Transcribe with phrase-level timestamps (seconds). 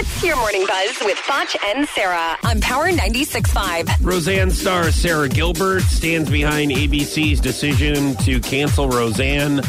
[0.00, 4.02] It's your morning buzz with Foch and Sarah on Power 96.5.
[4.02, 9.60] Roseanne star Sara Gilbert stands behind ABC's decision to cancel Roseanne.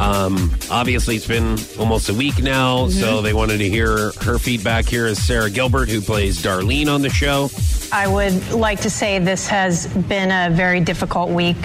[0.00, 4.84] Um, obviously, it's been almost a week now, so they wanted to hear her feedback.
[4.84, 7.48] Here is Sara Gilbert, who plays Darlene on the show.
[7.90, 11.56] I would like to say this has been a very difficult week.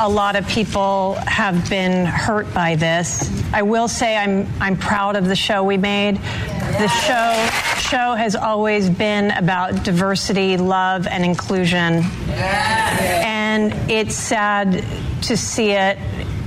[0.00, 3.30] A lot of people have been hurt by this.
[3.52, 6.16] I will say I'm I'm proud of the show we made.
[6.16, 7.48] The show
[7.86, 12.02] show has always been about diversity, love, and inclusion.
[12.28, 14.84] And it's sad
[15.22, 15.98] to see it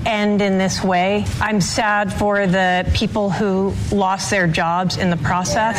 [0.06, 1.26] end in this way.
[1.40, 5.78] I'm sad for the people who lost their jobs in the process.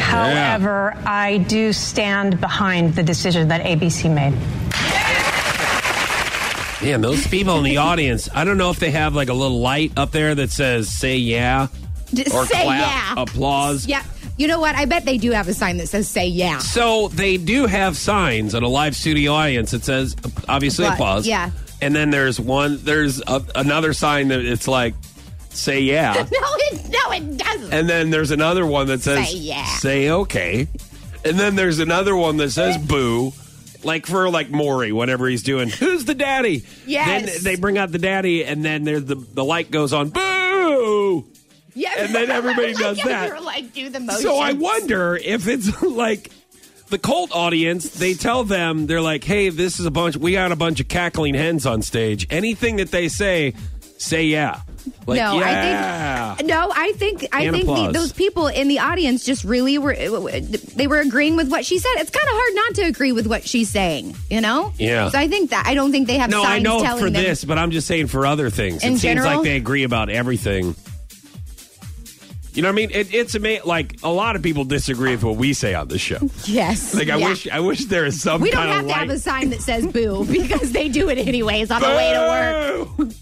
[0.00, 4.34] However, I do stand behind the decision that ABC made.
[6.82, 9.60] Man, those people in the audience, I don't know if they have like a little
[9.60, 11.68] light up there that says "Say yeah"
[12.14, 13.22] Just or say clap, yeah.
[13.22, 13.86] applause.
[13.86, 14.02] Yeah.
[14.38, 14.74] You know what?
[14.74, 17.96] I bet they do have a sign that says "Say yeah." So they do have
[17.96, 20.16] signs in a live studio audience that says
[20.48, 20.94] obviously What?
[20.94, 21.26] applause.
[21.26, 21.50] Yeah.
[21.80, 24.94] And then there's one there's a, another sign that it's like
[25.50, 26.14] say yeah.
[26.14, 27.72] No, it no, it doesn't.
[27.72, 29.64] and then there's another one that says Say yeah.
[29.66, 30.66] say okay.
[31.24, 33.32] And then there's another one that says boo.
[33.84, 35.68] Like for like Maury, whatever he's doing.
[35.68, 36.64] Who's the daddy?
[36.86, 37.34] Yes.
[37.34, 40.20] Then they bring out the daddy and then there's the the light goes on boo.
[41.74, 43.42] Yeah, and then everybody does that.
[43.42, 44.12] Like do the.
[44.20, 46.30] So I wonder if it's like
[46.92, 50.52] the cult audience, they tell them, they're like, hey, this is a bunch, we got
[50.52, 52.26] a bunch of cackling hens on stage.
[52.30, 53.54] Anything that they say,
[53.96, 54.60] say yeah.
[55.06, 56.32] Like, no, yeah.
[56.32, 56.72] I think no.
[56.74, 59.94] I think I And think the, those people in the audience just really were.
[59.94, 61.92] They were agreeing with what she said.
[61.98, 64.16] It's kind of hard not to agree with what she's saying.
[64.28, 64.72] You know.
[64.76, 65.08] Yeah.
[65.08, 67.58] So I think that I don't think they have No, I know for this, but
[67.58, 68.82] I'm just saying for other things.
[68.82, 70.74] In it seems like they agree about everything.
[72.54, 72.90] You know what I mean?
[72.92, 73.66] It, it's amazing.
[73.66, 76.18] Like a lot of people disagree with what we say on this show.
[76.44, 76.94] Yes.
[76.94, 77.28] Like I Yeah.
[77.28, 79.86] wish, I wish there is some We don't have to have a sign that says
[79.86, 83.12] "boo" because they do it anyways on the way to work.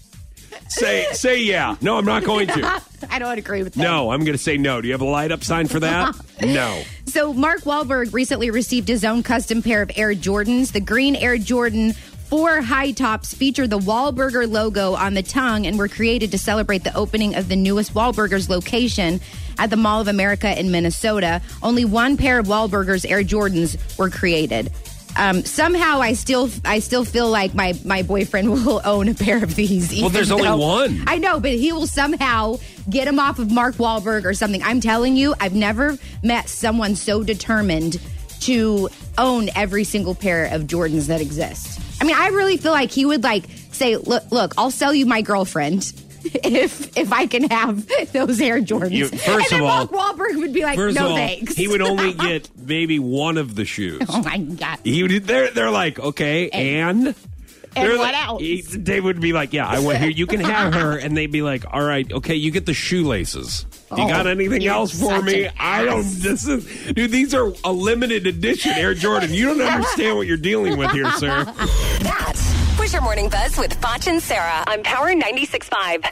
[0.67, 1.75] Say, say yeah.
[1.81, 2.81] No, I'm not going to.
[3.09, 3.81] I don't agree with that.
[3.83, 4.79] No, I'm going to say no.
[4.79, 6.15] Do you have a light up sign for that?
[6.41, 6.81] no.
[7.07, 10.71] So Mark Wahlberg recently received his own custom pair of Air Jordans.
[10.71, 11.93] The green Air Jordan
[12.31, 16.85] 4 high tops feature the Wahlburger logo on the tongue and were created to celebrate
[16.85, 19.19] the opening of the newest Wahlburgers location
[19.59, 21.41] at the Mall of America in Minnesota.
[21.61, 24.71] Only one pair of Wahlburgers Air Jordans were created.
[25.17, 29.43] Um, somehow I still I still feel like my, my boyfriend will own a pair
[29.43, 29.91] of these.
[29.93, 31.03] even there's only one.
[31.07, 32.59] I know, but he will somehow
[32.89, 34.63] get him off of Mark Wahlberg or something.
[34.63, 37.99] I'm telling you, I've never met someone so determined
[38.39, 38.87] to
[39.17, 41.80] own every single pair of Jordans that exist.
[42.01, 45.05] I mean, I really feel like he would like say, "Look, look, I'll sell you
[45.05, 49.65] my girlfriend." If if I can have those Air Jordans, You- first and then of
[49.65, 53.39] all- Mark Wahlberg would be like, "No all, thanks." he would only get maybe one
[53.39, 54.03] of the shoes.
[54.07, 54.77] oh my god!
[54.83, 55.25] He would.
[55.25, 57.15] They're they're like okay, and.
[57.73, 58.41] They're what like- else?
[58.41, 60.09] he- they would be like, "Yeah, I want here.
[60.09, 63.65] You can have her," and they'd be like, "All right, okay, you get the shoelaces.
[63.97, 65.47] You Oh, got anything else for me?
[65.57, 66.03] I don't.
[66.03, 67.11] This is, dude.
[67.11, 69.33] These are a limited edition Air Jordan.
[69.33, 71.45] You don't understand what you're dealing with here, sir."
[72.91, 76.03] Was your morning buzz with Foch and Sarah on Power 96.5.